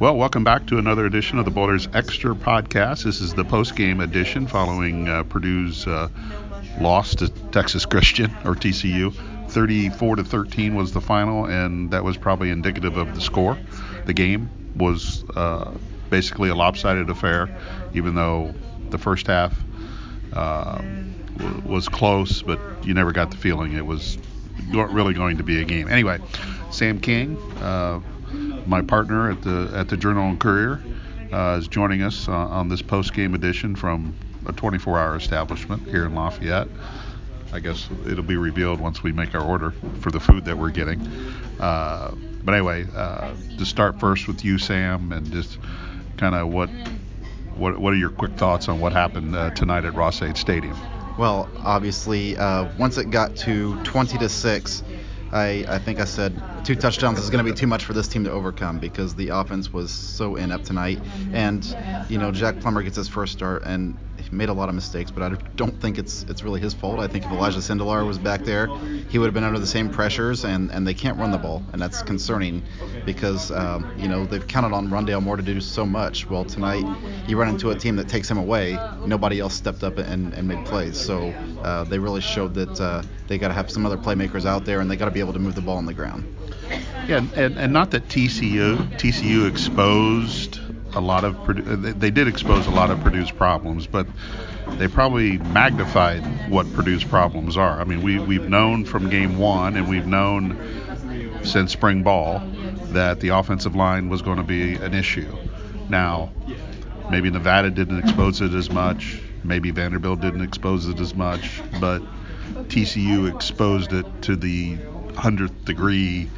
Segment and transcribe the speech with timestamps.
[0.00, 3.04] Well, welcome back to another edition of the Boilers Extra podcast.
[3.04, 6.08] This is the post-game edition following uh, Purdue's uh,
[6.80, 9.14] loss to Texas Christian or TCU.
[9.50, 13.58] 34 to 13 was the final, and that was probably indicative of the score.
[14.06, 15.70] The game was uh,
[16.08, 17.54] basically a lopsided affair,
[17.92, 18.54] even though
[18.88, 19.54] the first half
[20.32, 20.80] uh,
[21.66, 24.16] was close, but you never got the feeling it was
[24.72, 25.88] really going to be a game.
[25.88, 26.20] Anyway,
[26.70, 28.00] Sam King uh,
[28.70, 30.80] my partner at the at the Journal and Courier,
[31.32, 34.14] uh, is joining us uh, on this post-game edition from
[34.46, 36.68] a 24-hour establishment here in Lafayette.
[37.52, 40.70] I guess it'll be revealed once we make our order for the food that we're
[40.70, 41.04] getting.
[41.58, 42.14] Uh,
[42.44, 45.58] but anyway, uh, to start first with you, Sam, and just
[46.16, 46.70] kind of what
[47.56, 50.78] what what are your quick thoughts on what happened uh, tonight at Ross-Ade Stadium?
[51.18, 54.84] Well, obviously, uh, once it got to 20 to six
[55.32, 58.08] I, I think I said two touchdowns is going to be too much for this
[58.08, 61.00] team to overcome because the offense was so inept tonight.
[61.32, 61.64] And,
[62.08, 63.96] you know, Jack Plummer gets his first start and
[64.32, 67.00] made a lot of mistakes, but I don't think it's it's really his fault.
[67.00, 68.66] I think if Elijah Sindelar was back there,
[69.08, 71.62] he would have been under the same pressures, and, and they can't run the ball,
[71.72, 72.62] and that's concerning
[73.04, 76.28] because um, you know they've counted on Rondale Moore to do so much.
[76.28, 76.84] Well, tonight
[77.26, 78.78] you run into a team that takes him away.
[79.04, 81.30] Nobody else stepped up and, and made plays, so
[81.62, 84.80] uh, they really showed that uh, they got to have some other playmakers out there,
[84.80, 86.36] and they got to be able to move the ball on the ground.
[87.08, 90.59] Yeah, and, and not that TCU TCU exposed
[90.94, 94.06] a lot of uh, they did expose a lot of Purdue's problems, but
[94.78, 97.80] they probably magnified what Purdue's problems are.
[97.80, 100.58] I mean, we we've known from game one, and we've known
[101.42, 102.40] since spring ball
[102.92, 105.36] that the offensive line was going to be an issue.
[105.88, 106.30] Now,
[107.10, 112.02] maybe Nevada didn't expose it as much, maybe Vanderbilt didn't expose it as much, but
[112.68, 114.76] TCU exposed it to the
[115.20, 116.28] hundredth degree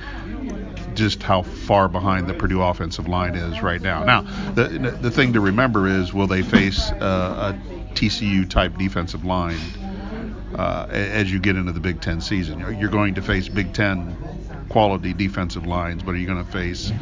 [0.95, 4.05] just how far behind the Purdue offensive line is right now.
[4.05, 4.23] Now,
[4.55, 9.59] the the thing to remember is, will they face uh, a TCU type defensive line
[10.55, 12.61] uh, as you get into the Big Ten season?
[12.79, 14.17] You're going to face Big Ten
[14.69, 16.93] quality defensive lines, but are you going to face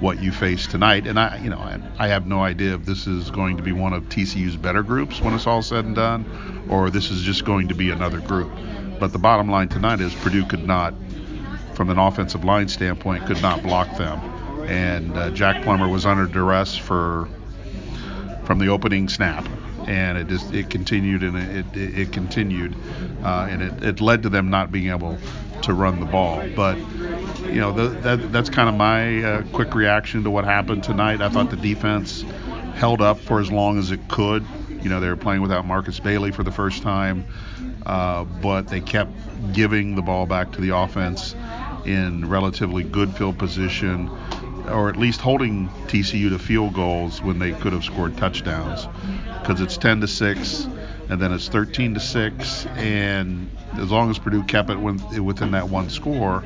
[0.00, 1.06] what you face tonight?
[1.06, 3.72] And I, you know, I, I have no idea if this is going to be
[3.72, 7.44] one of TCU's better groups when it's all said and done, or this is just
[7.44, 8.52] going to be another group.
[8.98, 10.94] But the bottom line tonight is Purdue could not
[11.78, 14.18] from an offensive line standpoint, could not block them.
[14.64, 17.28] And uh, Jack Plummer was under duress for
[18.42, 19.46] from the opening snap,
[19.86, 22.74] and it just it continued and it it, it continued,
[23.22, 25.16] uh, and it, it led to them not being able
[25.62, 26.44] to run the ball.
[26.56, 26.78] But
[27.46, 31.22] you know the, that that's kind of my uh, quick reaction to what happened tonight.
[31.22, 32.22] I thought the defense
[32.74, 34.44] held up for as long as it could.
[34.82, 37.24] You know they were playing without Marcus Bailey for the first time,
[37.86, 39.12] uh, but they kept
[39.52, 41.36] giving the ball back to the offense
[41.88, 44.10] in relatively good field position,
[44.68, 48.86] or at least holding TCU to field goals when they could have scored touchdowns.
[49.40, 50.68] Because it's 10 to 6,
[51.08, 55.70] and then it's 13 to 6, and as long as Purdue kept it within that
[55.70, 56.44] one score,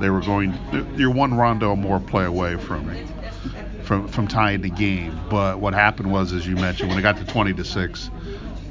[0.00, 0.58] they were going.
[0.96, 2.90] You're one Rondale Moore play away from.
[3.84, 7.16] From, from tying the game, but what happened was, as you mentioned, when it got
[7.16, 8.10] to 20 to six,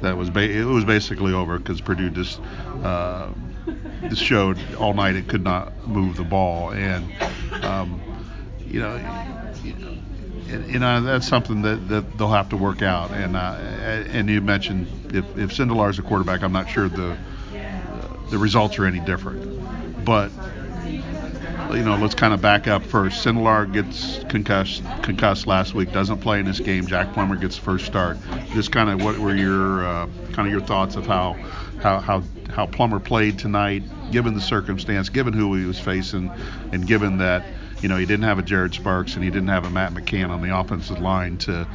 [0.00, 2.40] that was ba- it was basically over because Purdue just
[2.82, 3.28] uh,
[4.14, 7.12] showed all night it could not move the ball, and
[7.64, 8.00] um,
[8.58, 8.96] you know,
[10.66, 13.10] you know that's something that, that they'll have to work out.
[13.10, 13.58] And uh,
[14.10, 17.16] and you mentioned if if Sindelar's a quarterback, I'm not sure the
[18.30, 20.30] the results are any different, but
[21.74, 23.24] you know, let's kind of back up first.
[23.24, 26.86] Sindelar gets concussed, concussed last week, doesn't play in this game.
[26.86, 28.18] Jack Plummer gets first start.
[28.52, 31.36] Just kind of what were your uh, kind of your thoughts of how
[31.80, 36.30] how how how Plummer played tonight, given the circumstance, given who he was facing,
[36.72, 37.44] and given that
[37.80, 40.30] you know he didn't have a Jared Sparks and he didn't have a Matt McCann
[40.30, 41.66] on the offensive line to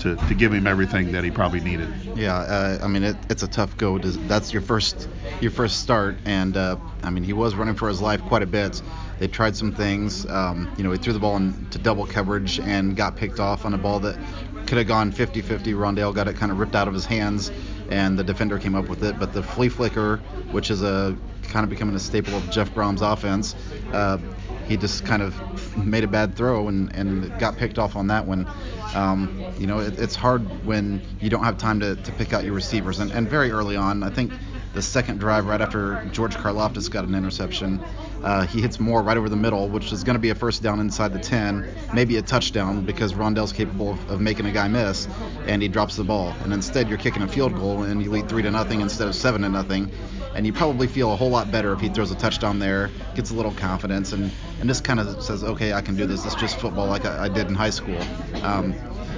[0.00, 1.88] to, to give him everything that he probably needed.
[2.16, 3.98] Yeah, uh, I mean it, it's a tough go.
[3.98, 5.08] To, that's your first
[5.40, 8.46] your first start, and uh, I mean he was running for his life quite a
[8.46, 8.82] bit.
[9.22, 10.26] They tried some things.
[10.26, 13.72] Um, you know, he threw the ball into double coverage and got picked off on
[13.72, 14.18] a ball that
[14.66, 15.76] could have gone 50-50.
[15.76, 17.52] Rondale got it kind of ripped out of his hands,
[17.88, 19.20] and the defender came up with it.
[19.20, 20.16] But the flea flicker,
[20.50, 23.54] which is a kind of becoming a staple of Jeff Brohm's offense,
[23.92, 24.18] uh,
[24.66, 28.26] he just kind of made a bad throw and, and got picked off on that
[28.26, 28.48] one.
[28.92, 32.42] Um, you know, it, it's hard when you don't have time to, to pick out
[32.42, 32.98] your receivers.
[32.98, 34.32] And, and very early on, I think
[34.74, 37.80] the second drive right after George Karlaftis got an interception.
[38.22, 40.62] Uh, he hits Moore right over the middle, which is going to be a first
[40.62, 44.68] down inside the 10, maybe a touchdown because Rondale's capable of, of, making a guy
[44.68, 45.08] miss,
[45.46, 46.34] and he drops the ball.
[46.44, 49.14] And instead, you're kicking a field goal and you lead three to nothing instead of
[49.14, 49.90] seven to nothing.
[50.34, 53.30] and you probably feel a whole lot better if he throws a touchdown there, gets
[53.30, 54.30] a little confidence, and
[54.60, 56.24] and just kind of says, okay, I can do this.
[56.24, 57.98] It's just football like I, I did in high school.
[58.42, 58.74] Um,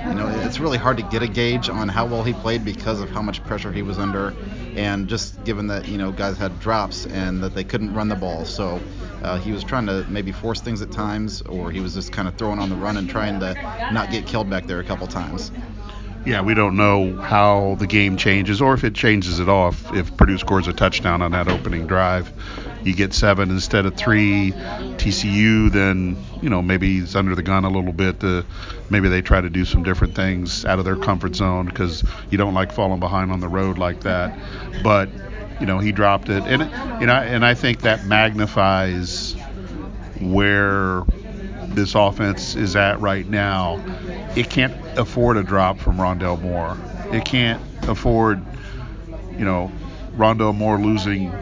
[0.07, 3.01] you know, it's really hard to get a gauge on how well he played because
[3.01, 4.35] of how much pressure he was under,
[4.77, 8.15] and just given that you know guys had drops and that they couldn't run the
[8.15, 8.81] ball, so
[9.23, 12.29] uh, he was trying to maybe force things at times, or he was just kind
[12.29, 13.55] of throwing on the run and trying to
[13.93, 15.51] not get killed back there a couple times.
[16.27, 19.69] Yeah, we don't know how the game changes or if it changes at all.
[19.69, 22.33] If, if Purdue scores a touchdown on that opening drive,
[22.85, 24.53] you get seven instead of three.
[24.53, 28.21] TCU, then you know maybe he's under the gun a little bit.
[28.21, 28.45] To,
[28.91, 32.39] maybe they try to do some different things out of their comfort zone because you
[32.39, 34.39] don't like falling behind on the road like that.
[34.83, 35.09] But
[35.61, 36.63] you know he dropped it, and
[37.01, 39.35] you know, and I think that magnifies
[40.21, 41.03] where
[41.75, 43.83] this offense is at right now,
[44.37, 46.77] it can't afford a drop from Rondale Moore.
[47.13, 48.43] It can't afford,
[49.33, 49.73] you know,
[50.17, 51.33] Rondale Moore losing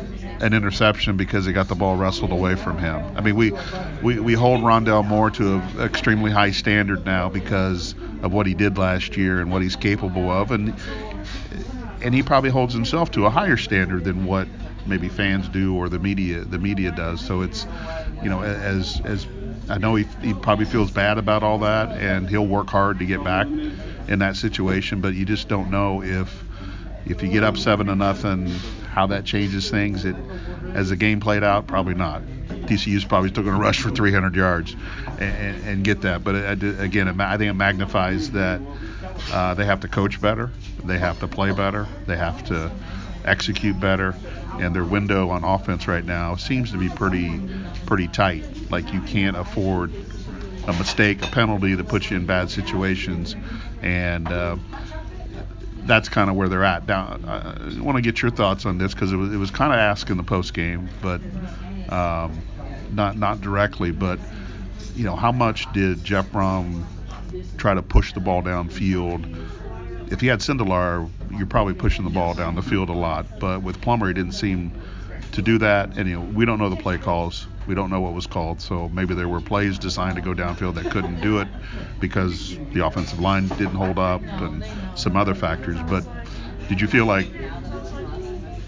[0.43, 3.00] an interception because he got the ball wrestled away from him.
[3.17, 3.53] I mean, we
[4.03, 8.55] we, we hold Rondale Moore to an extremely high standard now because of what he
[8.55, 10.75] did last year and what he's capable of, and
[12.03, 14.49] and he probably holds himself to a higher standard than what
[14.85, 17.21] maybe fans do or the media the media does.
[17.25, 17.67] So it's
[18.23, 19.27] you know as as
[19.69, 23.06] I know he, he probably feels bad about all that, and he'll work hard to
[23.06, 25.00] get back in that situation.
[25.00, 26.45] But you just don't know if
[27.06, 28.53] if you get up seven to nothing,
[28.93, 30.05] how that changes things.
[30.05, 30.15] It
[30.75, 32.23] as the game played out, probably not.
[32.23, 34.77] TCU's probably still going to rush for 300 yards
[35.19, 36.23] and, and, and get that.
[36.23, 38.61] But it, again, it, I think it magnifies that
[39.33, 40.50] uh, they have to coach better,
[40.85, 42.71] they have to play better, they have to
[43.25, 44.15] execute better,
[44.59, 47.41] and their window on offense right now seems to be pretty
[47.87, 48.45] pretty tight.
[48.71, 49.93] Like you can't afford
[50.67, 53.35] a mistake, a penalty that puts you in bad situations,
[53.81, 54.56] and uh,
[55.84, 56.87] that's kind of where they're at.
[56.87, 59.73] Now, I want to get your thoughts on this because it was, it was kind
[59.73, 61.20] of asked in the post game, but
[61.88, 62.40] um,
[62.93, 63.90] not not directly.
[63.90, 64.19] But
[64.94, 66.84] you know, how much did Jeff Brohm
[67.56, 69.49] try to push the ball downfield?
[70.12, 73.26] If he had Sindelar, you're probably pushing the ball down the field a lot.
[73.40, 74.73] But with Plummer, he didn't seem
[75.32, 75.96] to do that.
[75.96, 77.46] And you know, we don't know the play calls.
[77.67, 78.61] We don't know what was called.
[78.61, 81.49] So maybe there were plays designed to go downfield that couldn't do it
[82.00, 84.64] because the offensive line didn't hold up and
[84.97, 85.79] some other factors.
[85.88, 86.05] But
[86.69, 87.26] did you feel like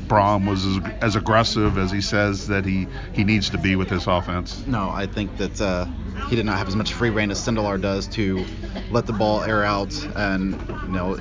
[0.07, 3.89] Brohm was as, as, aggressive as he says that he, he needs to be with
[3.89, 4.65] this offense?
[4.67, 5.87] No, I think that uh,
[6.29, 8.45] he did not have as much free rein as Sindelar does to
[8.91, 9.95] let the ball air out.
[10.15, 10.53] And,
[10.83, 11.19] you know,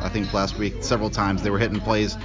[0.00, 2.16] I think last week several times they were hitting plays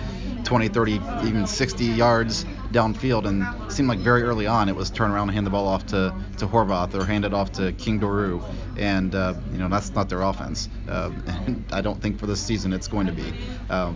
[0.44, 0.94] 20, 30,
[1.24, 5.36] even 60 yards downfield, and seemed like very early on it was turn around and
[5.36, 8.42] hand the ball off to, to Horvath or hand it off to King Doerue,
[8.78, 10.70] and uh, you know that's not their offense.
[10.88, 13.34] Uh, and I don't think for this season it's going to be.
[13.70, 13.94] Uh,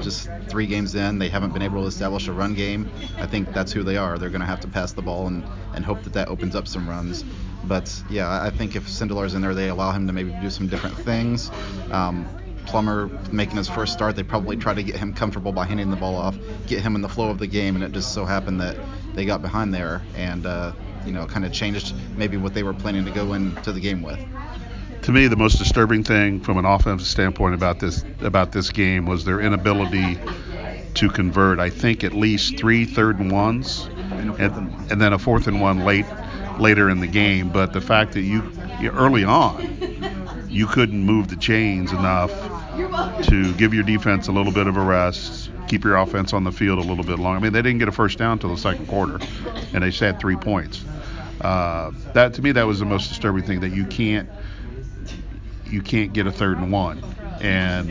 [0.00, 2.90] just three games in, they haven't been able to establish a run game.
[3.18, 4.18] I think that's who they are.
[4.18, 6.68] They're going to have to pass the ball and, and hope that that opens up
[6.68, 7.24] some runs.
[7.64, 10.68] But yeah, I think if Sindelar's in there, they allow him to maybe do some
[10.68, 11.50] different things.
[11.90, 12.28] Um,
[12.66, 15.96] Plummer making his first start, they probably try to get him comfortable by handing the
[15.96, 16.36] ball off,
[16.66, 18.76] get him in the flow of the game, and it just so happened that
[19.14, 20.72] they got behind there and uh,
[21.04, 24.02] you know kind of changed maybe what they were planning to go into the game
[24.02, 24.18] with.
[25.02, 29.06] To me, the most disturbing thing from an offensive standpoint about this about this game
[29.06, 30.18] was their inability
[30.94, 31.60] to convert.
[31.60, 35.60] I think at least three third and ones, and, and, and then a fourth and
[35.60, 36.06] one late
[36.58, 37.50] later in the game.
[37.50, 38.42] But the fact that you
[38.90, 39.76] early on
[40.56, 42.32] you couldn't move the chains enough
[42.76, 46.52] to give your defense a little bit of a rest, keep your offense on the
[46.52, 47.38] field a little bit longer.
[47.38, 49.18] I mean, they didn't get a first down until the second quarter,
[49.72, 50.84] and they had three points.
[51.40, 54.28] Uh, that to me, that was the most disturbing thing that you can't
[55.66, 57.02] you can't get a third and one,
[57.40, 57.88] and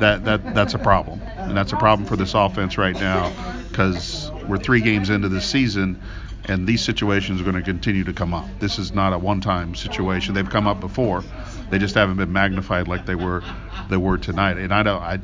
[0.00, 3.32] that that that's a problem, and that's a problem for this offense right now
[3.68, 6.00] because we're three games into the season
[6.44, 8.46] and these situations are going to continue to come up.
[8.58, 10.34] This is not a one-time situation.
[10.34, 11.22] They've come up before.
[11.70, 13.42] They just haven't been magnified like they were
[13.88, 14.58] they were tonight.
[14.58, 15.18] And I don't I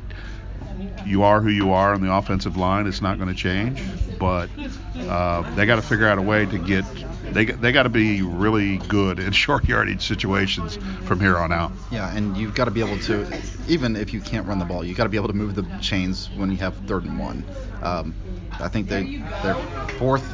[1.05, 2.87] you are who you are on the offensive line.
[2.87, 3.81] It's not going to change,
[4.19, 4.49] but
[4.95, 6.85] uh, they got to figure out a way to get.
[7.31, 11.71] They they got to be really good in short yardage situations from here on out.
[11.91, 13.27] Yeah, and you've got to be able to,
[13.67, 15.63] even if you can't run the ball, you've got to be able to move the
[15.81, 17.43] chains when you have third and one.
[17.81, 18.13] Um,
[18.59, 19.55] I think they their
[19.97, 20.25] fourth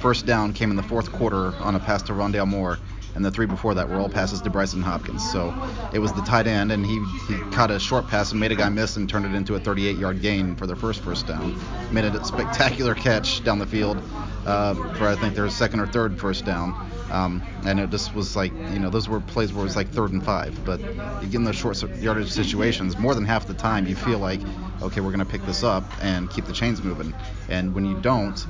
[0.00, 2.78] first down came in the fourth quarter on a pass to Rondale Moore,
[3.16, 5.28] and the three before that were all passes to Bryson Hopkins.
[5.32, 5.52] So
[5.92, 8.54] it was the tight end, and he, he caught a short pass and made a
[8.54, 11.58] guy miss and turned it into a 38-yard gain for their first first down.
[11.90, 14.00] Made a spectacular catch down the field
[14.44, 16.74] uh, for I think their second or third first down.
[17.10, 19.88] Um, and it just was like, you know, those were plays where it was like
[19.88, 20.64] third and five.
[20.64, 20.80] But
[21.22, 24.40] in those short yardage situations, more than half the time you feel like,
[24.82, 27.14] okay, we're going to pick this up and keep the chains moving.
[27.48, 28.44] And when you don't,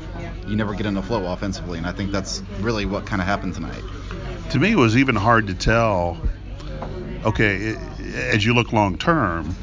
[0.46, 1.78] you never get in the flow offensively.
[1.78, 3.82] And I think that's really what kind of happened tonight.
[4.50, 6.18] To me, it was even hard to tell.
[7.25, 7.76] Okay,
[8.14, 9.54] as you look long term,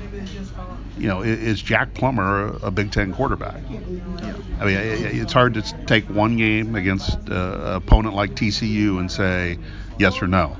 [0.97, 3.61] you know, is Jack Plummer a Big Ten quarterback?
[3.69, 4.35] Yeah.
[4.59, 9.11] I mean, it's hard to take one game against uh, an opponent like TCU and
[9.11, 9.57] say
[9.97, 10.55] yes or no.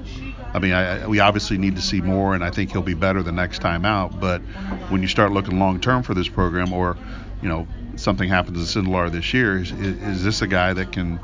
[0.54, 3.24] I mean, I, we obviously need to see more, and I think he'll be better
[3.24, 4.20] the next time out.
[4.20, 4.42] But
[4.90, 6.98] when you start looking long term for this program, or
[7.42, 11.20] you know, something happens to Sindelar this year, is, is this a guy that can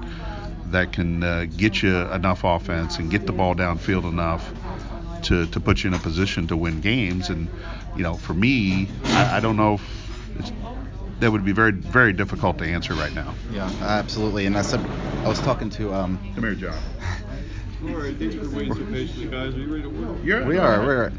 [0.72, 4.54] that can uh, get you enough offense and get the ball downfield enough
[5.24, 7.30] to, to put you in a position to win games?
[7.30, 7.50] And
[7.96, 9.80] you know, for me, I, I don't know
[10.38, 10.52] if
[11.20, 13.34] that would be very very difficult to answer right now.
[13.52, 14.46] Yeah, absolutely.
[14.46, 14.80] And I said
[15.24, 16.18] I was talking to um.
[16.36, 16.78] Come here, John.
[17.82, 19.54] All right, thanks for waiting so patiently, guys.
[19.54, 20.26] Are you ready to order?
[20.26, 20.86] Yeah, we are.
[20.86, 21.12] We're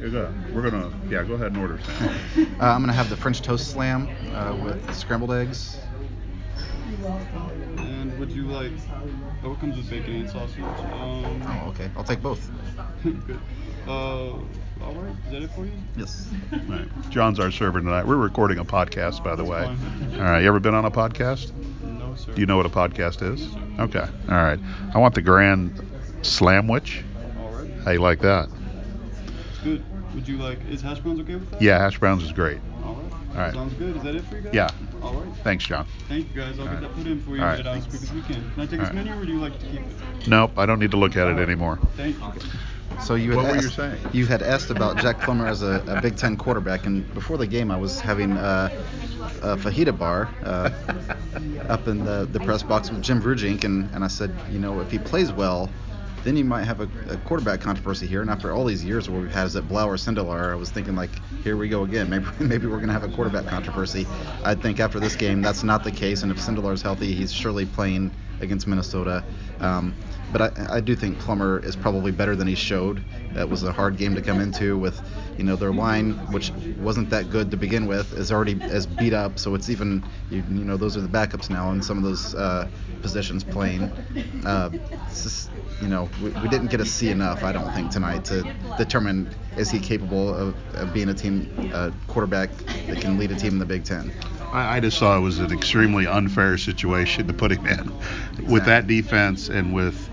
[0.52, 2.08] we're gonna yeah go ahead and order Sam.
[2.60, 5.78] uh, I'm gonna have the French toast slam uh, with scrambled eggs.
[7.78, 8.72] And would you like?
[9.42, 10.60] Oh, it comes with bacon and sausage.
[10.60, 11.90] Um, oh, okay.
[11.96, 12.50] I'll take both.
[13.02, 13.40] good.
[13.88, 14.34] Uh,
[14.82, 15.14] all right.
[15.26, 15.72] Is that it for you?
[15.96, 16.28] Yes.
[16.68, 16.88] Right.
[17.10, 18.06] John's our server tonight.
[18.06, 19.64] We're recording a podcast, by the way.
[19.64, 20.40] All right.
[20.40, 21.52] You ever been on a podcast?
[21.82, 22.32] No, sir.
[22.32, 23.48] Do you know what a podcast is?
[23.80, 24.00] Okay.
[24.28, 24.58] All right.
[24.94, 25.80] I want the grand
[26.22, 27.02] slamwich.
[27.40, 27.70] All right.
[27.84, 28.48] How you like that?
[29.64, 29.84] Good.
[30.14, 30.58] Would you like?
[30.68, 31.62] Is hash browns okay with that?
[31.62, 32.58] Yeah, hash browns is great.
[32.84, 33.12] All right.
[33.30, 33.54] All right.
[33.54, 33.96] Sounds good.
[33.96, 34.54] Is that it for you guys?
[34.54, 34.70] Yeah.
[35.02, 35.34] All right.
[35.44, 35.86] Thanks, John.
[36.08, 36.58] Thank you guys.
[36.58, 36.82] I'll All get right.
[36.82, 37.78] that put in for you All and get it right.
[37.78, 38.50] as quick as we can.
[38.52, 38.94] Can I take All this right.
[38.94, 40.28] menu or do you like to keep it?
[40.28, 41.78] Nope, I don't need to look at it anymore.
[41.96, 42.50] Thank you.
[43.02, 43.98] So you had What were you asked, saying?
[44.12, 47.46] You had asked about Jack Plummer as a, a Big Ten quarterback, and before the
[47.46, 48.68] game, I was having uh,
[49.42, 50.70] a fajita bar uh,
[51.68, 54.80] up in the, the press box with Jim Brugink, and, and I said, you know,
[54.80, 55.70] if he plays well,
[56.24, 58.20] then you might have a, a quarterback controversy here.
[58.20, 60.70] And after all these years where we've had is it Blough or Sindelar, I was
[60.70, 61.10] thinking like,
[61.42, 62.10] here we go again.
[62.10, 64.06] Maybe maybe we're gonna have a quarterback controversy.
[64.44, 66.22] I think after this game, that's not the case.
[66.22, 69.24] And if Sindelar's healthy, he's surely playing against Minnesota.
[69.60, 69.94] Um,
[70.32, 73.04] but I, I do think Plummer is probably better than he showed.
[73.32, 75.00] That was a hard game to come into with,
[75.36, 79.12] you know, their line, which wasn't that good to begin with, is already as beat
[79.12, 79.38] up.
[79.38, 82.34] So it's even, you, you know, those are the backups now in some of those
[82.34, 82.68] uh,
[83.02, 83.82] positions playing.
[84.44, 84.70] Uh,
[85.08, 88.54] just, you know, we, we didn't get to see enough, I don't think, tonight to
[88.76, 92.50] determine is he capable of, of being a team uh, quarterback
[92.86, 94.12] that can lead a team in the Big Ten.
[94.52, 97.92] I, I just saw it was an extremely unfair situation to put him in
[98.50, 100.09] with that defense and with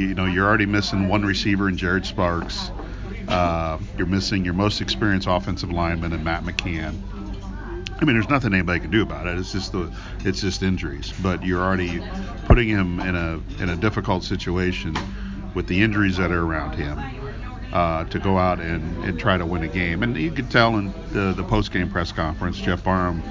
[0.00, 2.70] you know you're already missing one receiver in Jared Sparks.
[3.28, 7.00] Uh, you're missing your most experienced offensive lineman in Matt McCann.
[8.00, 9.38] I mean, there's nothing anybody can do about it.
[9.38, 11.12] It's just the, it's just injuries.
[11.22, 12.02] But you're already
[12.46, 14.96] putting him in a in a difficult situation
[15.54, 16.98] with the injuries that are around him
[17.72, 20.02] uh, to go out and, and try to win a game.
[20.02, 23.22] And you could tell in the, the post game press conference, Jeff Brohm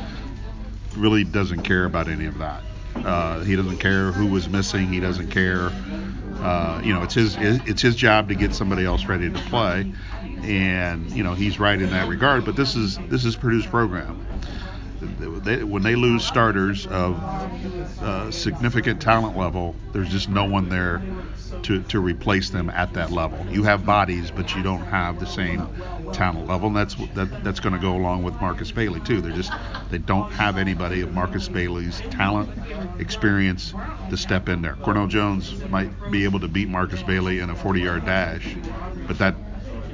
[0.96, 2.62] really doesn't care about any of that.
[3.06, 4.88] Uh, he doesn't care who was missing.
[4.92, 5.72] He doesn't care.
[6.42, 9.92] Uh, you know, it's his it's his job to get somebody else ready to play,
[10.44, 12.46] and you know he's right in that regard.
[12.46, 14.26] But this is this is Purdue's program.
[15.02, 17.18] They, when they lose starters of
[18.02, 21.02] uh, significant talent level, there's just no one there
[21.64, 23.46] to, to replace them at that level.
[23.52, 25.68] You have bodies, but you don't have the same
[26.14, 29.22] talent level, and that's that, that's going to go along with Marcus Bailey too.
[29.22, 29.52] They're just
[29.90, 32.50] they don't have anybody of Marcus Bailey's talent,
[33.00, 33.74] experience
[34.10, 34.76] to step in there.
[34.76, 38.56] Cornell Jones might be able to beat Marcus Bailey in a 40-yard dash,
[39.08, 39.36] but that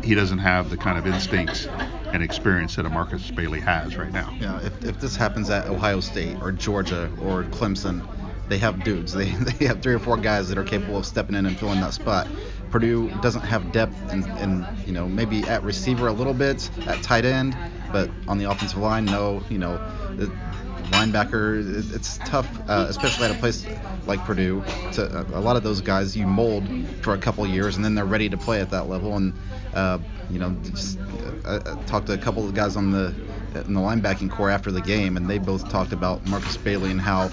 [0.04, 1.68] he doesn't have the kind of instincts
[2.14, 4.34] and experience that a Marcus Bailey has right now.
[4.40, 8.06] Yeah, if, if this happens at Ohio State or Georgia or Clemson,
[8.48, 9.14] they have dudes.
[9.14, 9.26] They,
[9.60, 11.94] they have three or four guys that are capable of stepping in and filling that
[11.94, 12.32] spot.
[12.70, 17.02] Purdue doesn't have depth and, and you know maybe at receiver a little bit, at
[17.02, 19.46] tight end, but on the offensive line, no.
[19.50, 19.82] You know,
[20.96, 23.66] linebacker, it, it's tough, uh, especially at a place
[24.06, 24.64] like Purdue.
[24.94, 26.68] To a lot of those guys you mold
[27.02, 29.16] for a couple years and then they're ready to play at that level.
[29.16, 29.34] And
[29.74, 30.00] uh,
[30.30, 30.98] you know, just,
[31.46, 33.14] I, I talked to a couple of guys on the
[33.56, 37.00] in the linebacking corps after the game, and they both talked about Marcus Bailey and
[37.00, 37.30] how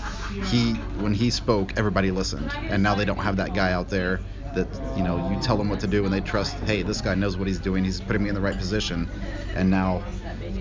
[0.50, 4.20] he, when he spoke, everybody listened, and now they don't have that guy out there
[4.54, 6.54] that you know you tell them what to do and they trust.
[6.60, 7.84] Hey, this guy knows what he's doing.
[7.84, 9.08] He's putting me in the right position,
[9.54, 10.02] and now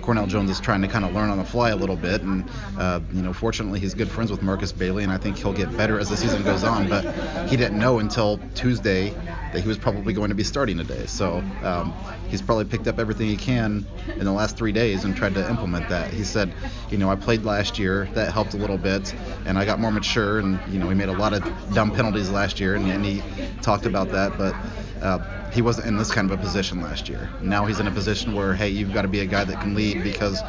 [0.00, 2.48] Cornell Jones is trying to kind of learn on the fly a little bit, and
[2.78, 5.74] uh, you know, fortunately, he's good friends with Marcus Bailey, and I think he'll get
[5.76, 6.88] better as the season goes on.
[6.88, 7.04] But
[7.48, 9.10] he didn't know until Tuesday
[9.52, 11.06] that he was probably going to be starting today.
[11.06, 11.94] So um,
[12.28, 15.48] he's probably picked up everything he can in the last three days and tried to
[15.48, 16.12] implement that.
[16.12, 16.52] He said,
[16.90, 19.90] you know, I played last year, that helped a little bit, and I got more
[19.92, 23.04] mature, and you know, we made a lot of dumb penalties last year, and, and
[23.04, 23.22] he
[23.60, 24.54] talked about that, but.
[25.02, 25.18] Uh,
[25.50, 27.28] he wasn't in this kind of a position last year.
[27.40, 29.74] Now he's in a position where, hey, you've got to be a guy that can
[29.74, 30.40] lead because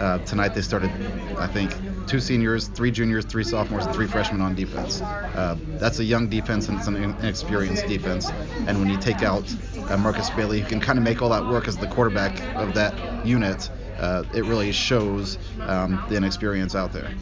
[0.00, 0.90] uh, tonight they started,
[1.38, 1.72] I think,
[2.06, 5.00] two seniors, three juniors, three sophomores, and three freshmen on defense.
[5.00, 8.30] Uh, that's a young defense and it's an inexperienced defense.
[8.66, 9.44] And when you take out
[9.88, 12.74] uh, Marcus Bailey, who can kind of make all that work as the quarterback of
[12.74, 17.12] that unit, uh, it really shows um, the inexperience out there.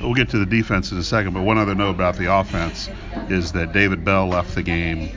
[0.00, 2.90] We'll get to the defense in a second, but one other note about the offense
[3.28, 5.10] is that David Bell left the game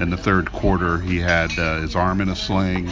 [0.00, 0.98] in the third quarter.
[0.98, 2.88] He had uh, his arm in a sling,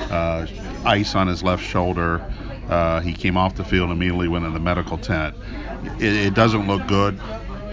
[0.00, 0.46] uh,
[0.84, 2.24] ice on his left shoulder.
[2.68, 5.34] Uh, he came off the field immediately went in the medical tent.
[5.98, 7.18] It, it doesn't look good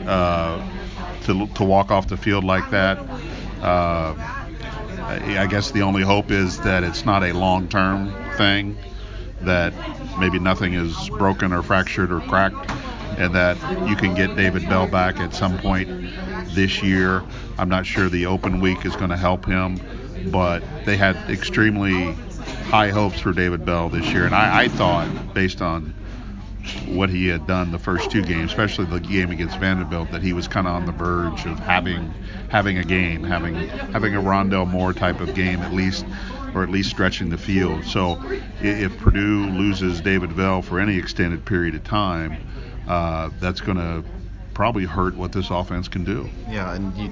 [0.08, 0.68] uh,
[1.24, 2.98] to, to walk off the field like that.
[3.62, 4.16] Uh,
[5.10, 8.78] I guess the only hope is that it's not a long term thing,
[9.42, 9.74] that
[10.20, 12.70] maybe nothing is broken or fractured or cracked,
[13.18, 15.90] and that you can get David Bell back at some point
[16.54, 17.24] this year.
[17.58, 19.80] I'm not sure the open week is going to help him,
[20.32, 22.14] but they had extremely
[22.70, 25.94] high hopes for David Bell this year, and I, I thought, based on
[26.88, 30.34] what he had done the first two games, especially the game against Vanderbilt, that he
[30.34, 32.14] was kind of on the verge of having
[32.50, 36.06] having a game, having having a Rondale Moore type of game at least,
[36.54, 37.86] or at least stretching the field.
[37.86, 38.22] So
[38.62, 42.38] if Purdue loses David Bell for any extended period of time,
[42.88, 44.04] uh, that's going to
[44.60, 46.30] probably hurt what this offense can do.
[46.50, 47.10] Yeah, and you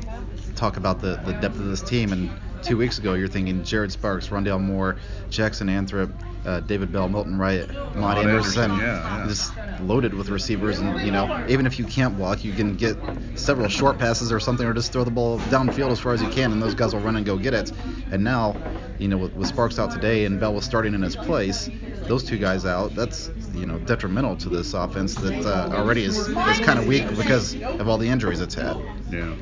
[0.56, 2.30] talk about the, the depth of this team, and
[2.62, 4.98] two weeks ago you're thinking Jared Sparks, Rondale Moore,
[5.30, 6.12] Jackson Anthrop,
[6.48, 9.28] uh, David Bell, Milton Wright, Mont Anderson, Anderson yeah, yeah.
[9.28, 9.52] just
[9.82, 10.80] loaded with receivers.
[10.80, 12.98] And you know, even if you can't block, you can get
[13.36, 16.30] several short passes or something, or just throw the ball downfield as far as you
[16.30, 17.72] can, and those guys will run and go get it.
[18.12, 18.56] And now,
[18.98, 21.70] you know, with, with Sparks out today and Bell was starting in his place,
[22.04, 26.18] those two guys out, that's you know detrimental to this offense that uh, already is
[26.18, 28.78] is kind of weak because of all the injuries it's had.
[29.12, 29.36] Yeah.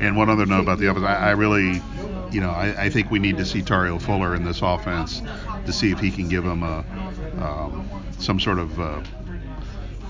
[0.00, 1.80] And one other note about the offense, I, I really,
[2.30, 5.22] you know, I, I, think we need to see Tario Fuller in this offense
[5.66, 6.84] to see if he can give them a
[7.40, 7.88] um,
[8.18, 9.02] some sort of uh,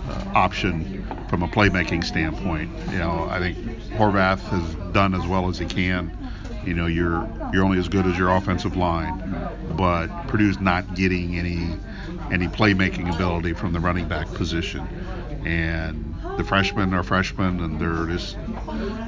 [0.08, 2.70] uh, option from a playmaking standpoint.
[2.90, 3.56] You know, I think
[3.92, 6.16] Horvath has done as well as he can.
[6.64, 9.18] You know, you're you're only as good as your offensive line,
[9.76, 11.76] but Purdue's not getting any
[12.30, 14.86] any playmaking ability from the running back position.
[15.44, 18.36] And the freshmen are freshmen, and they're just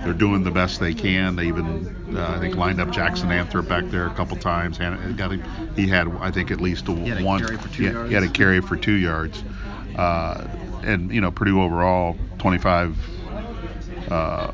[0.04, 1.36] they're doing the best they can.
[1.36, 4.78] They even uh, I think lined up Jackson Anthrop back there a couple times.
[4.80, 5.42] And got him,
[5.76, 7.42] he had I think at least a he had one.
[7.42, 8.08] A carry for two he, yards.
[8.08, 9.42] he had a carry for two yards.
[9.96, 10.46] Uh,
[10.82, 12.96] and you know Purdue overall 25
[14.10, 14.52] uh,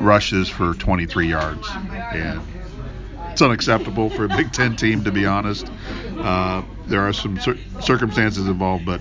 [0.00, 2.40] rushes for 23 yards, and
[3.30, 5.70] it's unacceptable for a Big Ten team to be honest.
[6.16, 9.00] Uh, there are some cir- circumstances involved, but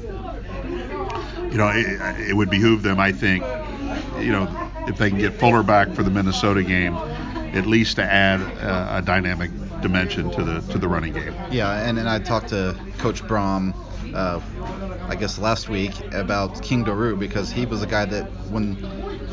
[1.52, 3.44] you know it, it, would behoove them, I think,
[4.20, 4.48] you know,
[4.88, 8.98] if they can get Fuller back for the Minnesota game, at least to add a,
[8.98, 11.34] a dynamic dimension to the to the running game.
[11.52, 13.74] Yeah, and, and I talked to Coach Brohm,
[14.14, 14.42] uh,
[15.08, 18.76] I guess last week about King Doerue because he was a guy that when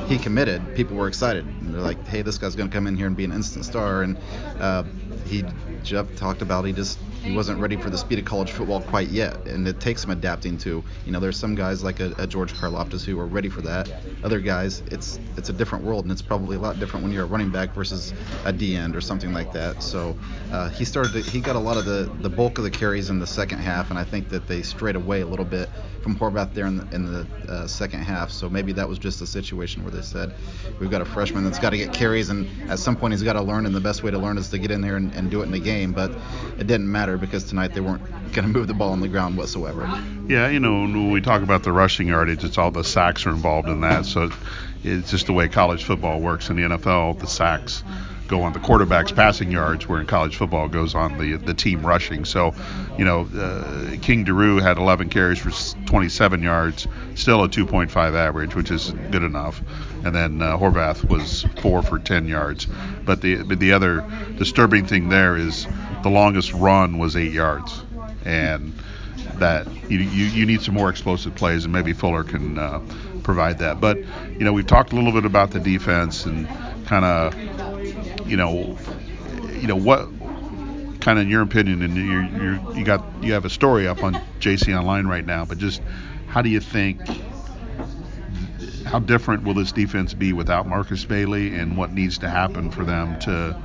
[0.07, 1.47] he committed, people were excited.
[1.63, 4.03] They're like, hey, this guy's going to come in here and be an instant star.
[4.03, 4.19] And
[4.59, 4.85] uh,
[5.25, 5.45] he
[5.83, 9.09] Jeff talked about he just he wasn't ready for the speed of college football quite
[9.09, 10.85] yet, and it takes some adapting to.
[11.07, 13.91] You know, there's some guys like a, a George Karlaftis who are ready for that.
[14.23, 17.25] Other guys, it's it's a different world, and it's probably a lot different when you're
[17.25, 18.13] a running back versus
[18.45, 19.83] a D end or something like that.
[19.83, 20.17] So
[20.53, 23.09] uh, he started to, he got a lot of the the bulk of the carries
[23.11, 25.71] in the second half, and I think that they strayed away a little bit
[26.03, 28.31] from Horvath there in the, in the uh, second half.
[28.31, 30.35] So maybe that was just a situation where they said
[30.79, 33.33] we've got a freshman that's got to get carries, and at some point he's got
[33.33, 35.31] to learn, and the best way to learn is to get in there and, and
[35.31, 35.93] do it in the game.
[35.93, 36.13] But
[36.59, 39.37] it didn't matter because tonight they weren't going to move the ball on the ground
[39.37, 39.83] whatsoever.
[40.29, 43.31] Yeah, you know, when we talk about the rushing yardage, it's all the sacks are
[43.31, 44.07] involved in that.
[44.07, 44.31] So
[44.83, 46.51] it's just the way college football works.
[46.51, 47.83] In the NFL, the sacks
[48.27, 51.85] go on the quarterback's passing yards, where in college football goes on the the team
[51.85, 52.25] rushing.
[52.25, 52.55] So,
[52.99, 55.51] you know, uh, King Doerue had 11 carries for
[55.87, 59.63] 27 yards, still a 2.5 average, which is good enough.
[60.05, 62.67] And then uh, Horvath was four for 10 yards.
[63.05, 64.05] But the the other
[64.37, 65.67] disturbing thing there is
[66.03, 67.83] the longest run was eight yards,
[68.25, 68.73] and
[69.39, 72.81] that you, you, you need some more explosive plays, and maybe Fuller can uh,
[73.23, 73.81] provide that.
[73.81, 76.47] But you know, we've talked a little bit about the defense and
[76.87, 77.35] kind of
[78.29, 78.79] you know,
[79.53, 80.09] you know what
[81.01, 84.15] kind of in your opinion, and you you got you have a story up on
[84.41, 85.83] JC Online right now, but just
[86.27, 87.01] how do you think?
[88.85, 92.85] How different will this defense be without Marcus Bailey, and what needs to happen for
[92.85, 93.57] them to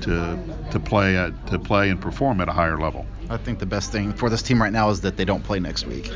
[0.00, 0.38] to
[0.70, 3.06] to play at, to play and perform at a higher level?
[3.28, 5.58] I think the best thing for this team right now is that they don't play
[5.58, 6.10] next week.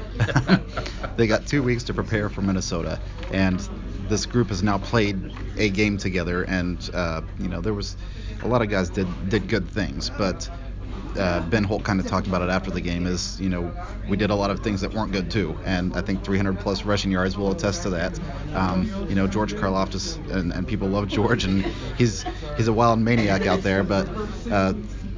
[1.16, 3.00] they got two weeks to prepare for Minnesota,
[3.32, 3.60] and
[4.08, 6.44] this group has now played a game together.
[6.44, 7.96] And uh, you know there was
[8.42, 10.48] a lot of guys did did good things, but
[11.16, 13.72] uh, Ben Holt kind of talked about it after the game is, you know,
[14.08, 16.84] we did a lot of things that weren't good too, and I think 300 plus
[16.84, 18.18] rushing yards will attest to that.
[18.54, 21.62] Um, you know, George Karlaftis and, and people love George, and
[21.96, 22.24] he's
[22.56, 24.08] he's a wild maniac out there, but
[24.50, 24.74] uh,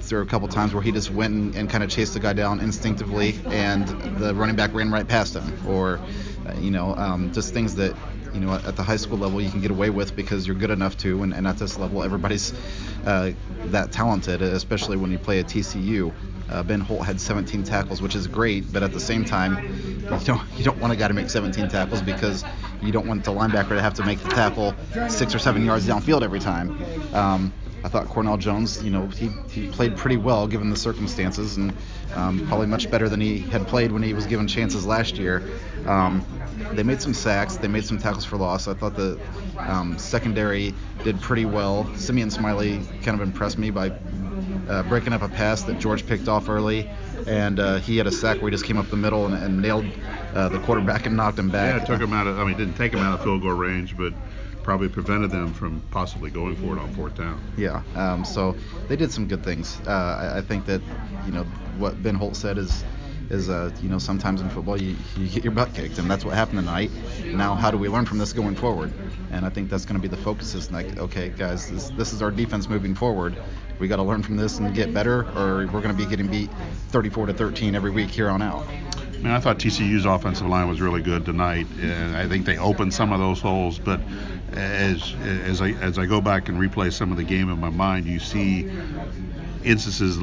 [0.09, 2.21] there were a couple times where he just went and, and kind of chased the
[2.21, 3.87] guy down instinctively, and
[4.19, 6.01] the running back ran right past him, or
[6.47, 7.95] uh, you know, um, just things that
[8.35, 10.71] you know at the high school level you can get away with because you're good
[10.71, 12.53] enough to, and, and at this level everybody's
[13.07, 13.33] uh,
[13.67, 16.13] that talented, especially when you play at TCU.
[16.49, 19.57] Uh, ben Holt had 17 tackles, which is great, but at the same time,
[20.01, 22.45] you don't you don't want a guy to make 17 tackles because
[22.83, 24.75] you don't want the linebacker to have to make the tackle
[25.09, 26.77] six or seven yards downfield every time.
[27.15, 31.57] Um, I thought Cornell Jones, you know, he, he played pretty well given the circumstances,
[31.57, 31.73] and
[32.15, 35.43] um, probably much better than he had played when he was given chances last year.
[35.87, 36.25] Um,
[36.73, 38.69] they made some sacks, they made some tackles for loss.
[38.69, 39.19] I thought the
[39.59, 41.91] um, secondary did pretty well.
[41.97, 43.91] Simeon Smiley kind of impressed me by
[44.69, 46.89] uh, breaking up a pass that George picked off early,
[47.27, 49.61] and uh, he had a sack where he just came up the middle and, and
[49.61, 49.87] nailed
[50.35, 51.81] uh, the quarterback and knocked him back.
[51.81, 52.39] Yeah, took him out of.
[52.39, 54.13] I mean, didn't take him out of field goal range, but
[54.63, 57.41] probably prevented them from possibly going for it on fourth down.
[57.57, 58.57] Yeah, um, so
[58.89, 59.81] they did some good things.
[59.87, 60.81] Uh, I, I, think that
[61.27, 61.45] you know
[61.79, 62.85] what Ben Holt said is
[63.31, 66.25] is uh, you know sometimes in football you, you get your butt kicked, and that's
[66.25, 66.91] what happened tonight.
[67.25, 68.93] Now how do we learn from this going forward?
[69.31, 70.55] And I think that's going to be the focus.
[70.55, 73.37] Is like, okay, guys, this, this is our defense moving forward.
[73.79, 76.27] We got to learn from this and get better, or we're going to be getting
[76.27, 76.51] beat
[76.89, 78.67] 34 to 13 every week here on out.
[79.21, 82.57] I mean, I thought TCU's offensive line was really good tonight, and I think they
[82.57, 83.79] opened some of those holes.
[83.79, 84.01] But
[84.53, 87.69] as as I as I go back and replay some of the game in my
[87.69, 88.71] mind, you see
[89.63, 90.19] instances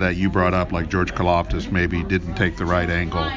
[0.00, 3.30] that you brought up, like George Karlaftis maybe didn't take the right angle,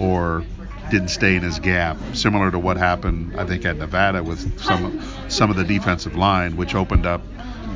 [0.00, 0.44] or
[0.90, 5.00] didn't stay in his gap, similar to what happened I think at Nevada with some
[5.28, 7.22] some of the defensive line, which opened up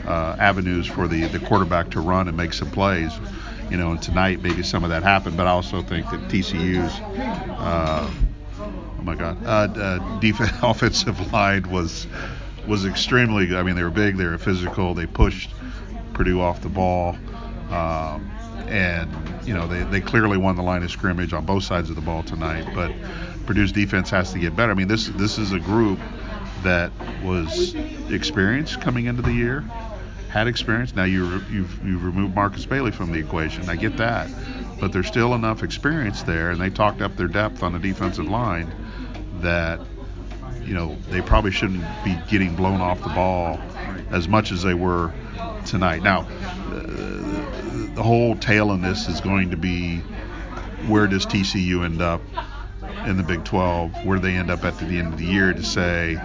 [0.09, 3.13] uh, avenues for the the quarterback to run and make some plays
[3.71, 7.01] you know, and tonight maybe some of that happened, but I also think that TCU's,
[7.01, 8.11] uh,
[8.59, 12.07] oh my God, uh, uh, defense, offensive line was
[12.67, 13.57] was extremely.
[13.57, 15.55] I mean, they were big, they were physical, they pushed
[16.13, 17.17] Purdue off the ball,
[17.71, 18.31] um,
[18.69, 19.09] and
[19.47, 22.03] you know they, they clearly won the line of scrimmage on both sides of the
[22.03, 22.67] ball tonight.
[22.75, 22.93] But
[23.47, 24.73] Purdue's defense has to get better.
[24.73, 26.01] I mean, this this is a group
[26.65, 26.91] that
[27.23, 27.75] was
[28.11, 29.65] experienced coming into the year
[30.31, 30.95] had experience.
[30.95, 33.69] Now you re- you've you've removed Marcus Bailey from the equation.
[33.69, 34.31] I get that,
[34.79, 38.29] but there's still enough experience there, and they talked up their depth on the defensive
[38.29, 38.73] line
[39.41, 39.81] that
[40.63, 43.59] you know they probably shouldn't be getting blown off the ball
[44.11, 45.13] as much as they were
[45.67, 46.03] tonight.
[46.03, 49.99] Now uh, the whole tail in this is going to be
[50.87, 52.23] where does TCU end up
[53.05, 54.07] in the Big 12?
[54.07, 56.19] Where they end up at the end of the year to say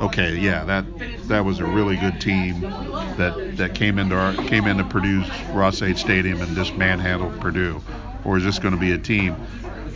[0.00, 0.84] okay, yeah, that
[1.28, 2.60] that was a really good team
[3.20, 7.80] that that came into our came into Purdue's Ross-Ade Stadium and just manhandled Purdue,
[8.24, 9.36] or is this going to be a team?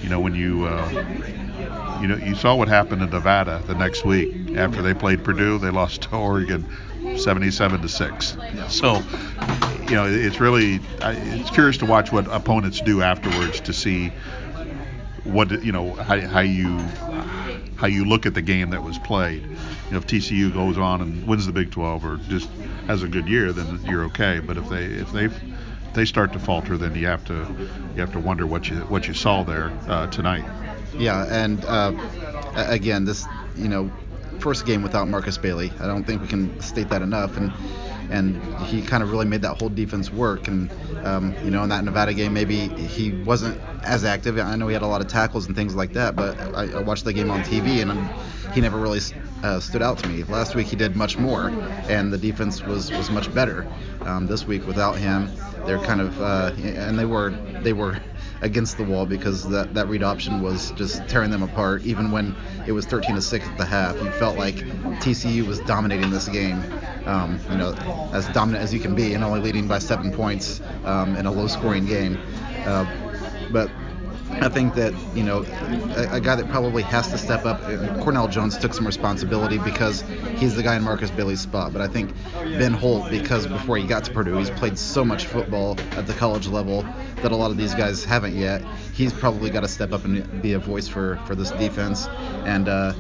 [0.03, 4.05] You know, when you uh, you know you saw what happened in Nevada the next
[4.05, 6.67] week after they played Purdue, they lost to Oregon
[7.17, 8.37] 77 to six.
[8.69, 9.03] So
[9.89, 14.11] you know, it's really it's curious to watch what opponents do afterwards to see
[15.25, 16.79] what you know how, how you
[17.77, 19.54] how you look at the game that was played.
[19.91, 22.49] Know, if TCU goes on and wins the Big 12 or just
[22.87, 24.41] has a good year, then you're okay.
[24.41, 25.29] But if they if they
[25.93, 27.47] they start to falter, then you have to
[27.95, 30.45] you have to wonder what you what you saw there uh, tonight.
[30.97, 31.93] Yeah, and uh,
[32.55, 33.91] again, this you know
[34.41, 35.73] first game without Marcus Bailey.
[35.81, 37.37] I don't think we can state that enough.
[37.37, 37.53] And
[38.11, 40.49] and he kind of really made that whole defense work.
[40.49, 40.71] And
[41.05, 44.39] um, you know, in that Nevada game, maybe he wasn't as active.
[44.39, 46.81] I know he had a lot of tackles and things like that, but I, I
[46.81, 48.09] watched the game on TV and
[48.55, 49.01] he never really
[49.43, 50.23] uh, stood out to me.
[50.25, 51.49] Last week he did much more,
[51.89, 53.67] and the defense was was much better.
[54.03, 55.29] Um, this week without him,
[55.67, 57.31] they're kind of uh, and they were
[57.63, 58.01] they were
[58.43, 61.83] against the wall because that, that read option was just tearing them apart.
[61.85, 62.37] Even when
[62.67, 64.57] it was 13 to 6 at the half, you felt like
[65.01, 66.63] TCU was dominating this game.
[67.07, 67.73] Um, you know,
[68.13, 71.33] as dominant as you can be, and only leading by seven points um, in a
[71.33, 72.19] low-scoring game.
[72.67, 72.87] Uh,
[73.51, 73.71] but
[74.31, 75.45] I think that you know
[75.97, 77.61] a, a, guy that probably has to step up.
[78.03, 80.03] Cornell Jones took some responsibility because
[80.37, 81.73] he's the guy in Marcus Bailey's spot.
[81.73, 85.27] But I think Ben Holt, because before he got to Purdue, he's played so much
[85.27, 86.83] football at the college level
[87.23, 88.63] that a lot of these guys haven't yet.
[88.93, 92.07] He's probably got to step up and be a voice for for this defense
[92.45, 92.95] and uh,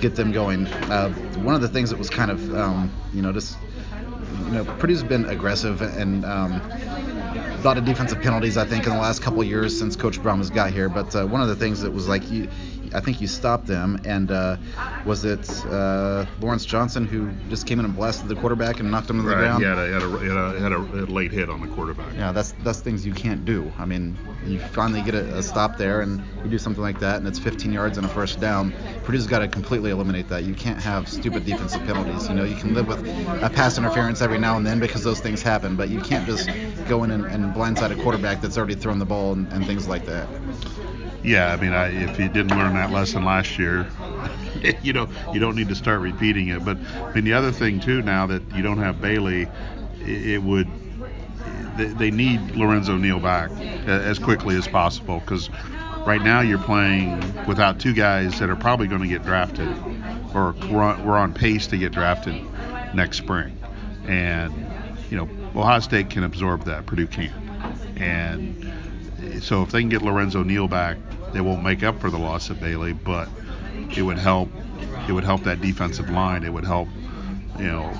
[0.00, 0.66] get them going.
[0.66, 1.10] Uh,
[1.42, 3.58] one of the things that was kind of um, you know just
[4.46, 6.60] you know Purdue's been aggressive and um,
[7.36, 10.38] a lot of defensive penalties, I think, in the last couple years since Coach Brohm
[10.38, 10.88] has got here.
[10.88, 12.48] But uh, one of the things that was like you,
[12.92, 14.56] I think you stopped them, and uh,
[15.04, 19.10] was it uh, Lawrence Johnson who just came in and blasted the quarterback and knocked
[19.10, 19.40] him to the right.
[19.40, 19.62] ground?
[19.62, 22.12] Yeah, he had, a, had, a, had, a, had a late hit on the quarterback.
[22.14, 23.70] Yeah, that's that's things you can't do.
[23.78, 27.16] I mean, you finally get a, a stop there, and you do something like that,
[27.16, 28.72] and it's 15 yards and a first down.
[29.04, 30.44] Purdue's got to completely eliminate that.
[30.44, 32.28] You can't have stupid defensive penalties.
[32.28, 33.00] You know, you can live with
[33.42, 36.48] a pass interference every now and then because those things happen, but you can't just
[36.88, 39.88] go in and, and blindside a quarterback that's already thrown the ball and, and things
[39.88, 40.28] like that.
[41.22, 43.86] Yeah, I mean, I, if you didn't learn that lesson last year,
[44.82, 46.64] you know, you don't need to start repeating it.
[46.64, 49.48] But I mean, the other thing too, now that you don't have Bailey,
[50.00, 50.68] it, would
[51.76, 53.50] they, they need Lorenzo Neal back
[53.86, 55.50] as quickly as possible because
[56.06, 59.68] right now you're playing without two guys that are probably going to get drafted
[60.34, 62.34] or we're on, we're on pace to get drafted
[62.94, 63.56] next spring,
[64.06, 64.52] and
[65.10, 67.32] you know Ohio State can absorb that, Purdue can't,
[67.96, 68.72] and
[69.42, 70.96] so if they can get Lorenzo Neal back,
[71.32, 73.28] they won't make up for the loss of Bailey, but
[73.96, 74.48] it would help.
[75.08, 76.44] It would help that defensive line.
[76.44, 76.88] It would help,
[77.58, 77.92] you know,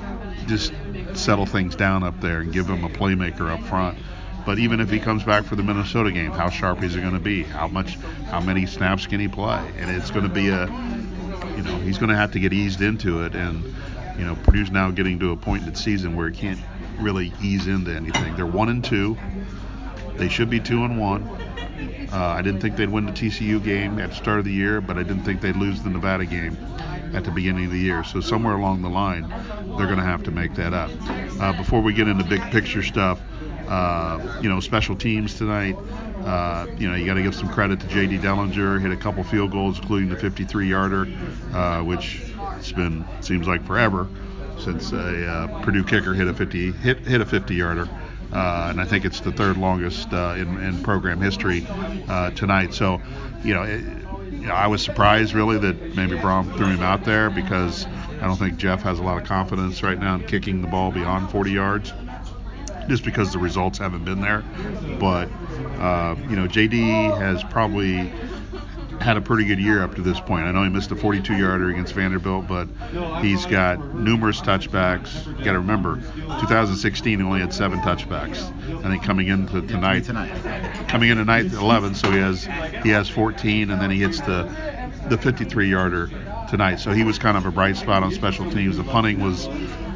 [0.46, 0.72] just
[1.14, 3.98] settle things down up there and give him a playmaker up front.
[4.46, 7.14] But even if he comes back for the Minnesota game, how sharp is he going
[7.14, 7.42] to be?
[7.42, 7.96] How much,
[8.30, 9.70] how many snaps can he play?
[9.76, 10.66] And it's going to be a,
[11.56, 13.34] you know, he's going to have to get eased into it.
[13.34, 13.74] And
[14.20, 16.60] you know, Purdue's now getting to a point in the season where he can't
[16.98, 18.36] really ease into anything.
[18.36, 19.16] They're one and two.
[20.20, 21.22] They should be two and one.
[22.12, 24.82] Uh, I didn't think they'd win the TCU game at the start of the year,
[24.82, 26.58] but I didn't think they'd lose the Nevada game
[27.14, 28.04] at the beginning of the year.
[28.04, 29.26] So somewhere along the line,
[29.78, 30.90] they're going to have to make that up.
[31.40, 33.18] Uh, before we get into big picture stuff,
[33.66, 35.76] uh, you know, special teams tonight.
[36.26, 38.18] Uh, you know, you got to give some credit to J.D.
[38.18, 38.78] Dellinger.
[38.78, 41.08] Hit a couple field goals, including the 53-yarder,
[41.54, 42.20] uh, which
[42.58, 44.06] it's been seems like forever
[44.58, 47.88] since a uh, Purdue kicker hit a 50 hit hit a 50-yarder
[48.32, 51.66] uh, and I think it's the third longest uh, in, in, program history
[52.08, 52.74] uh, tonight.
[52.74, 53.00] So,
[53.42, 53.80] you know, it,
[54.32, 58.26] you know, I was surprised really that maybe Brohm threw him out there because I
[58.26, 61.30] don't think Jeff has a lot of confidence right now in kicking the ball beyond
[61.30, 61.92] 40 yards
[62.88, 64.44] just because the results haven't been there.
[64.98, 65.28] But
[65.78, 68.12] uh, you know, JD has probably
[69.00, 70.44] had a pretty good year up to this point.
[70.44, 72.68] I know he missed a 42 yarder against Vanderbilt, but
[73.22, 75.26] he's got numerous touchbacks.
[75.26, 75.96] You got to remember,
[76.40, 78.52] 2016 he only had seven touchbacks.
[78.84, 80.04] I think coming into tonight,
[80.88, 82.44] coming in tonight 11, so he has
[82.82, 84.50] he has 14, and then he hits the
[85.08, 86.10] the 53 yarder
[86.48, 86.76] tonight.
[86.76, 88.76] So he was kind of a bright spot on special teams.
[88.76, 89.48] The punting was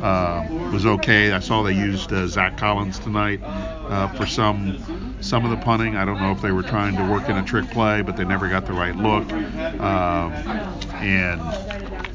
[0.04, 1.32] uh, was okay.
[1.32, 5.96] I saw they used uh, Zach Collins tonight uh, for some some of the punting.
[5.96, 8.24] I don't know if they were trying to work in a trick play, but they
[8.24, 9.32] never got the right look.
[9.80, 10.32] Um,
[11.00, 11.40] and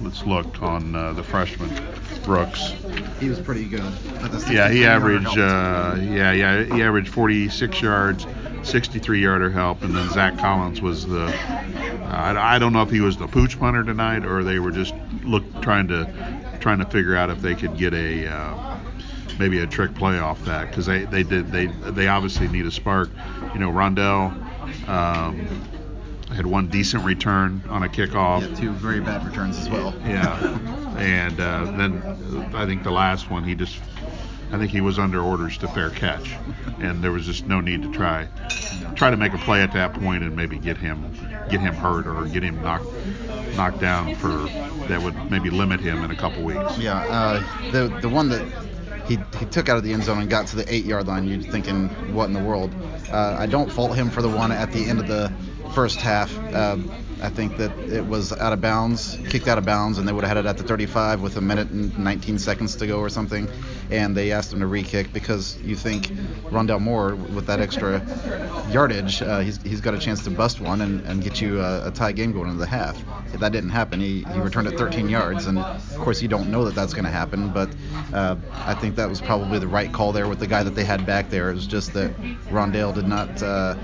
[0.04, 1.70] let's look on uh, the freshman
[2.24, 2.74] Brooks.
[3.20, 3.92] He was pretty good.
[4.52, 8.28] Yeah, he averaged uh, yeah yeah he averaged 46 yards,
[8.62, 11.26] 63 yarder help, and then Zach Collins was the
[12.06, 14.94] I, I don't know if he was the pooch punter tonight or they were just
[15.24, 16.06] look trying to
[16.60, 18.78] trying to figure out if they could get a uh,
[19.40, 22.72] maybe a trick play off that because they, they did they they obviously need a
[22.72, 23.10] spark.
[23.54, 24.32] You know, Rondale
[24.88, 25.48] um,
[26.34, 28.42] had one decent return on a kickoff.
[28.42, 29.94] Yeah, two very bad returns as well.
[30.06, 30.38] Yeah,
[30.98, 33.80] and uh, then I think the last one he just
[34.52, 36.36] I think he was under orders to fair catch,
[36.80, 38.28] and there was just no need to try
[38.96, 41.12] try to make a play at that point and maybe get him
[41.50, 42.86] get him hurt or get him knocked
[43.60, 44.30] knocked down for
[44.88, 46.78] that would maybe limit him in a couple weeks.
[46.78, 48.42] Yeah, uh, the the one that
[49.06, 51.28] he, he took out of the end zone and got to the eight yard line.
[51.28, 52.74] You're thinking, what in the world?
[53.12, 55.30] Uh, I don't fault him for the one at the end of the
[55.76, 56.34] first half.
[56.54, 56.78] Uh,
[57.22, 60.24] I think that it was out of bounds, kicked out of bounds, and they would
[60.24, 63.10] have had it at the 35 with a minute and 19 seconds to go or
[63.10, 63.50] something.
[63.90, 66.08] And they asked him to re-kick because you think
[66.52, 68.02] Rondale Moore, with that extra
[68.72, 71.88] yardage, uh, he's, he's got a chance to bust one and, and get you a,
[71.88, 73.02] a tie game going into the half.
[73.34, 76.52] If that didn't happen, he, he returned it 13 yards, and of course you don't
[76.52, 77.70] know that that's going to happen, but
[78.14, 80.84] uh, I think that was probably the right call there with the guy that they
[80.84, 81.50] had back there.
[81.50, 82.16] It was just that
[82.50, 83.76] Rondale did not uh,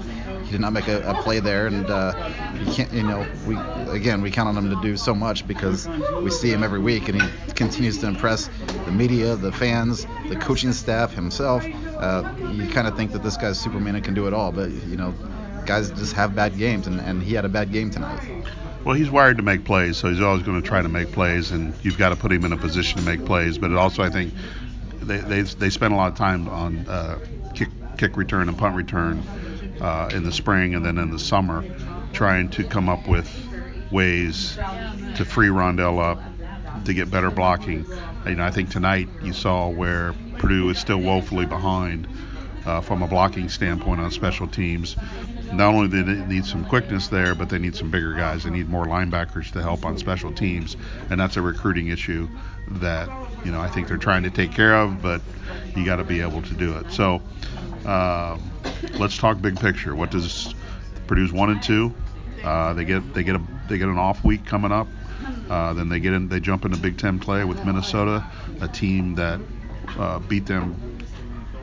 [0.46, 2.14] he did not make a, a play there, and uh,
[2.60, 3.58] you can't, you know, we
[3.92, 5.88] again we count on him to do so much because
[6.22, 8.50] we see him every week, and he continues to impress
[8.86, 11.66] the media, the fans, the coaching staff, himself.
[11.66, 14.70] Uh, you kind of think that this guy's Superman and can do it all, but
[14.72, 15.14] you know,
[15.66, 18.22] guys just have bad games, and, and he had a bad game tonight.
[18.84, 21.52] Well, he's wired to make plays, so he's always going to try to make plays,
[21.52, 23.58] and you've got to put him in a position to make plays.
[23.58, 24.34] But it also, I think,
[25.02, 27.20] they they, they spend a lot of time on uh,
[27.54, 29.24] kick kick return and punt return
[29.82, 31.64] uh, in the spring and then in the summer,
[32.14, 33.30] trying to come up with
[33.92, 34.56] ways
[35.16, 36.22] to free Rondale up
[36.84, 37.86] to get better blocking.
[38.26, 42.08] You know, I think tonight you saw where Purdue is still woefully behind
[42.66, 44.96] uh, from a blocking standpoint on special teams.
[45.54, 48.44] Not only do they need some quickness there, but they need some bigger guys.
[48.44, 50.76] They need more linebackers to help on special teams,
[51.10, 52.28] and that's a recruiting issue
[52.68, 53.08] that
[53.46, 55.22] you know I think they're trying to take care of, but
[55.76, 56.92] you got to be able to do it.
[56.92, 57.22] So
[57.86, 58.42] um,
[58.98, 59.96] let's talk big picture.
[59.96, 60.54] What does
[61.08, 61.94] Purdue's one and two?
[62.44, 64.88] Uh, they get they get a they get an off week coming up.
[65.50, 68.26] Uh, then they get in they jump into Big Ten play with Minnesota,
[68.62, 69.40] a team that
[69.98, 70.98] uh, beat them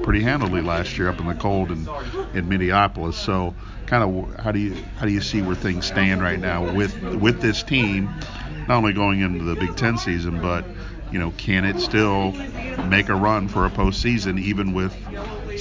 [0.02, 1.88] pretty handily last year up in the cold in,
[2.34, 3.16] in Minneapolis.
[3.16, 3.54] So,
[3.86, 7.00] kind of how do you how do you see where things stand right now with
[7.02, 8.08] with this team,
[8.68, 10.64] not only going into the Big Ten season, but
[11.10, 12.32] you know, can it still
[12.88, 14.96] make a run for a postseason even with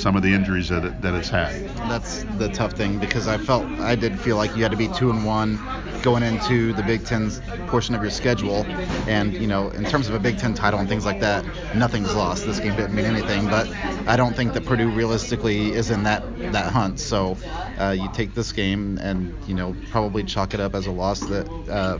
[0.02, 1.54] some of the injuries that it, that it's had?
[1.90, 4.88] That's the tough thing because I felt I did feel like you had to be
[4.88, 5.60] two and one
[6.02, 7.30] going into the Big Ten
[7.68, 8.66] portion of your schedule,
[9.08, 12.14] and you know, in terms of a Big Ten title and things like that, nothing's
[12.16, 12.46] lost.
[12.46, 13.68] This game didn't mean anything, but
[14.08, 17.00] I don't think that Purdue realistically is in that that hunt.
[17.00, 17.38] So
[17.80, 21.20] uh, you take this game and you know probably chalk it up as a loss.
[21.20, 22.00] That uh,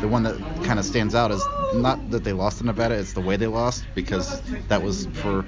[0.00, 3.12] the one that kind of stands out is not that they lost to Nevada, it's
[3.12, 5.44] the way they lost because that was for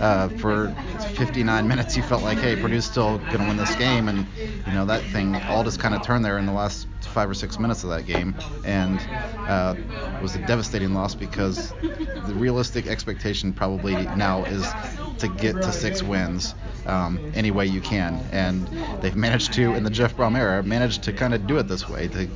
[0.00, 0.74] uh, for
[1.16, 4.26] 59 minutes, you felt like, hey, Purdue's still going to win this game, and
[4.66, 7.34] you know that thing all just kind of turned there in the last five or
[7.34, 9.00] six minutes of that game, and
[9.46, 9.74] uh,
[10.22, 11.72] was a devastating loss because
[12.26, 14.66] the realistic expectation probably now is
[15.18, 16.54] to get to six wins
[16.86, 18.68] um, any way you can, and
[19.02, 21.88] they've managed to in the Jeff Brohm era managed to kind of do it this
[21.88, 22.08] way.
[22.08, 22.28] To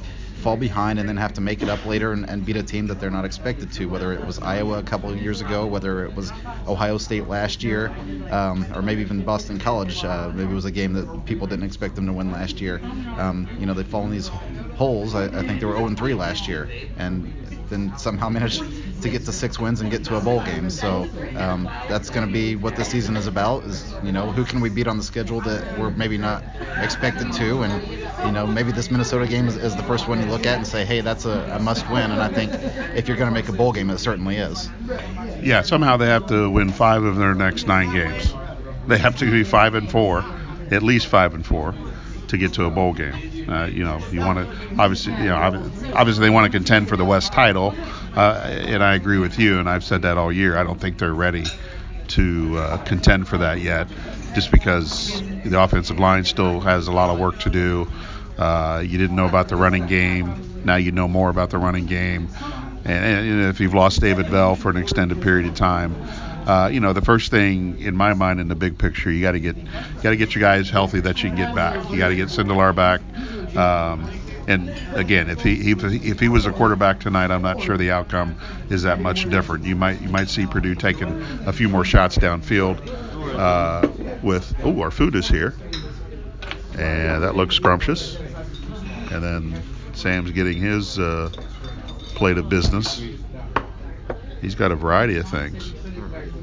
[0.44, 2.86] fall behind and then have to make it up later and, and beat a team
[2.86, 6.04] that they're not expected to, whether it was Iowa a couple of years ago, whether
[6.04, 6.30] it was
[6.68, 7.90] Ohio State last year,
[8.30, 10.04] um, or maybe even Boston College.
[10.04, 12.78] Uh, maybe it was a game that people didn't expect them to win last year.
[13.16, 14.28] Um, you know, they fall in these
[14.76, 15.14] holes.
[15.14, 17.32] I, I think they were 0 3 last year, and
[17.68, 18.62] then somehow managed
[19.02, 20.70] to get to six wins and get to a bowl game.
[20.70, 23.64] So um, that's going to be what the season is about.
[23.64, 26.44] Is you know who can we beat on the schedule that we're maybe not
[26.80, 30.26] expected to, and you know maybe this Minnesota game is, is the first one you
[30.26, 32.10] look at and say, hey, that's a, a must win.
[32.10, 32.52] And I think
[32.96, 34.68] if you're going to make a bowl game, it certainly is.
[35.42, 38.32] Yeah, somehow they have to win five of their next nine games.
[38.86, 40.24] They have to be five and four,
[40.70, 41.74] at least five and four,
[42.28, 43.48] to get to a bowl game.
[43.48, 45.36] Uh, you know, you want to obviously, you know,
[45.94, 47.74] obviously they want to contend for the West title,
[48.16, 50.56] uh, and I agree with you, and I've said that all year.
[50.56, 51.44] I don't think they're ready
[52.08, 53.88] to uh, contend for that yet,
[54.34, 57.86] just because the offensive line still has a lot of work to do.
[58.38, 60.62] Uh, you didn't know about the running game.
[60.64, 62.28] Now you know more about the running game.
[62.84, 65.94] And, and if you've lost David Bell for an extended period of time,
[66.46, 69.32] uh, you know, the first thing in my mind in the big picture, you got
[69.32, 69.56] to get
[70.02, 71.90] got to get your guys healthy that you can get back.
[71.90, 73.00] You got to get Sindelar back.
[73.56, 74.10] Um,
[74.46, 77.78] and again, if he, if he if he was a quarterback tonight, I'm not sure
[77.78, 78.36] the outcome
[78.68, 79.64] is that much different.
[79.64, 82.78] You might you might see Purdue taking a few more shots downfield
[83.38, 83.88] uh,
[84.22, 85.54] with oh our food is here,
[86.78, 88.16] and that looks scrumptious.
[89.10, 89.62] And then
[89.94, 91.30] Sam's getting his uh,
[92.14, 93.02] plate of business.
[94.42, 95.72] He's got a variety of things.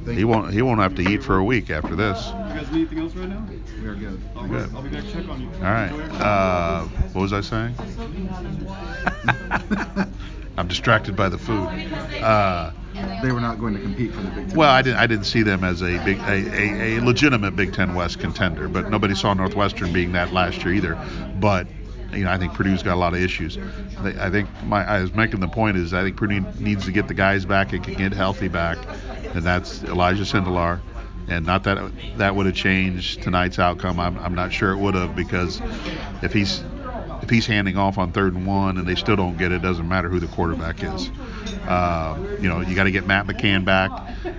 [0.05, 0.53] He won't.
[0.53, 2.27] He won't have to eat for a week after this.
[2.27, 3.45] You guys need anything else right now?
[3.81, 4.21] We are good.
[4.35, 4.75] I'll, Good.
[4.75, 5.47] I'll be back to check on you.
[5.55, 5.91] All right.
[6.19, 6.83] Uh,
[7.13, 7.75] what was I saying?
[10.57, 11.67] I'm distracted by the food.
[12.21, 12.71] Uh,
[13.23, 14.57] They were not going to compete for the Big Ten.
[14.57, 14.99] well, I didn't.
[14.99, 18.67] I didn't see them as a big, a, a, a legitimate Big Ten West contender,
[18.67, 20.95] but nobody saw Northwestern being that last year either.
[21.39, 21.67] But
[22.13, 23.58] you know, I think Purdue's got a lot of issues.
[24.00, 27.08] I think my I was making the point is I think Purdue needs to get
[27.08, 28.78] the guys back and can get healthy back,
[29.36, 30.80] and that's Elijah Sindelar.
[31.28, 34.00] And not that that would have changed tonight's outcome.
[34.00, 35.62] I'm, I'm not sure it would have because
[36.21, 36.63] if he's
[37.21, 39.62] if he's handing off on third and one and they still don't get it, it
[39.62, 41.10] doesn't matter who the quarterback is.
[41.67, 43.91] Uh, you know, you got to get Matt McCann back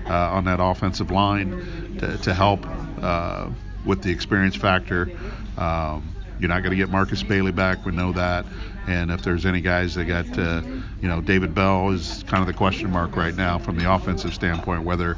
[0.07, 2.67] uh, on that offensive line to, to help
[3.01, 3.49] uh,
[3.87, 5.11] with the experience factor.
[5.57, 6.12] Um,
[6.43, 7.87] you're not going to get Markus Bailey back.
[7.87, 8.45] We know that.
[8.89, 10.61] And if there's any guys that got, uh,
[11.01, 14.35] you know, David Bell is kind of the question mark right now from the offensive
[14.35, 15.17] standpoint, whether,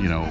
[0.00, 0.24] you know,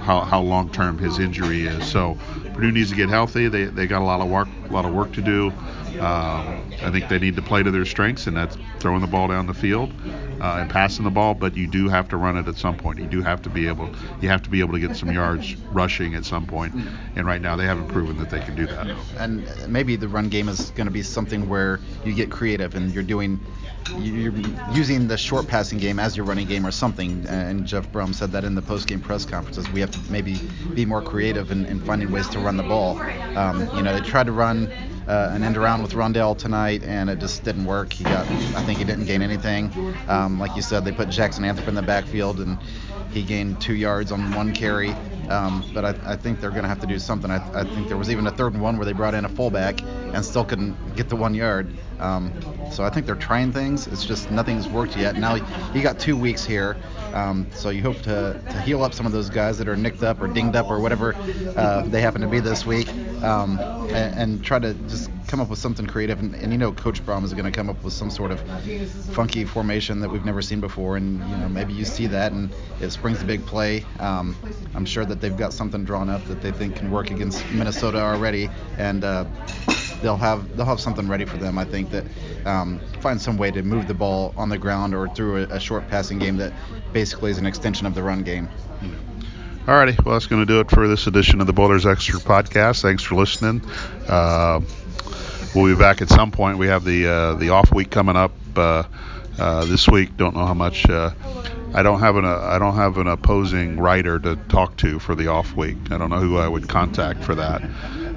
[0.00, 1.86] how, how long term his injury is.
[1.86, 2.16] So
[2.54, 3.48] Purdue needs to get healthy.
[3.48, 5.52] They, they got a lot of work a lot of work to do.
[6.00, 9.28] Um, I think they need to play to their strengths, and that's throwing the ball
[9.28, 9.92] down the field
[10.40, 11.34] uh, and passing the ball.
[11.34, 12.98] But you do have to run it at some point.
[12.98, 15.56] You do have to be able you have to be able to get some yards
[15.72, 16.74] rushing at some point.
[17.16, 18.86] And right now they haven't proven that they can do that.
[19.18, 22.92] And maybe the run game is going to be something where you get creative and
[22.92, 23.40] you're doing
[23.96, 24.34] you're
[24.72, 27.24] using the short passing game as your running game or something.
[27.26, 29.70] And Jeff Brohm said that in the post game press conferences.
[29.70, 30.38] We have to maybe
[30.74, 33.00] be more creative in, in finding ways to run the ball.
[33.36, 37.08] Um, you know, they tried to run uh, an end around with Rondale tonight, and
[37.08, 37.92] it just didn't work.
[37.92, 39.70] He got, I think he didn't gain anything.
[40.08, 42.58] Um, like you said, they put Jackson Anthrop in the backfield, and
[43.12, 44.94] he gained two yards on one carry.
[45.28, 47.30] Um, but I, I, think they're going to have to do something.
[47.30, 49.28] I, I, think there was even a third and one where they brought in a
[49.28, 51.76] fullback and still couldn't get the one yard.
[51.98, 52.32] Um,
[52.72, 53.86] so I think they're trying things.
[53.88, 55.16] It's just nothing's worked yet.
[55.16, 55.34] Now
[55.74, 56.78] you got two weeks here,
[57.12, 60.02] um, so you hope to, to heal up some of those guys that are nicked
[60.02, 61.14] up or dinged up or whatever
[61.56, 62.88] uh, they happen to be this week,
[63.22, 63.58] um,
[63.90, 66.18] and, and, try to just come up with something creative.
[66.18, 68.40] And, and you know, Coach Brohm is going to come up with some sort of
[69.12, 72.50] funky formation that we've never seen before, and you know maybe you see that and
[72.80, 73.84] it springs a big play.
[74.00, 74.34] Um,
[74.74, 78.00] I'm sure that they've got something drawn up that they think can work against Minnesota
[78.00, 79.24] already, and uh,
[80.02, 81.58] they'll have they'll have something ready for them.
[81.58, 82.04] I think that
[82.46, 85.60] um, find some way to move the ball on the ground or through a, a
[85.60, 86.52] short passing game that
[86.92, 88.48] basically is an extension of the run game.
[89.66, 92.80] Alrighty, well that's going to do it for this edition of the Boilers Extra podcast.
[92.80, 93.60] Thanks for listening.
[94.08, 94.60] Uh,
[95.54, 96.58] we'll be back at some point.
[96.58, 98.84] We have the uh, the off week coming up uh,
[99.38, 100.16] uh this week.
[100.16, 100.88] Don't know how much.
[100.88, 101.10] Uh,
[101.74, 105.14] I don't have an uh, I don't have an opposing writer to talk to for
[105.14, 105.76] the off week.
[105.90, 107.62] I don't know who I would contact for that.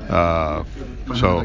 [0.09, 0.63] Uh,
[1.15, 1.41] so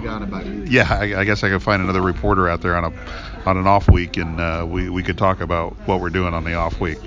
[0.67, 3.67] yeah, I, I, guess I could find another reporter out there on a on an
[3.67, 6.81] off week, and uh, we we could talk about what we're doing on the off
[6.81, 6.99] week.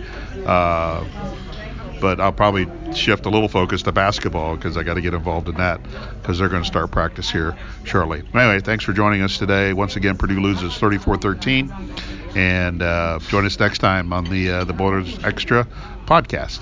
[0.45, 1.03] Uh,
[1.99, 5.49] but I'll probably shift a little focus to basketball because I got to get involved
[5.49, 5.81] in that
[6.21, 8.23] because they're going to start practice here shortly.
[8.33, 9.73] Anyway, thanks for joining us today.
[9.73, 14.73] Once again, Purdue loses 34-13, and uh, join us next time on the uh, the
[14.73, 15.67] Boilers Extra
[16.05, 16.61] podcast.